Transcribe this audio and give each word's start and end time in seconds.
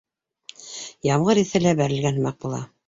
Ямғыр 1.11 1.43
еҫе 1.43 1.65
лә 1.69 1.77
бәрелгән 1.85 2.21
һымаҡ 2.21 2.45
була. 2.47 2.67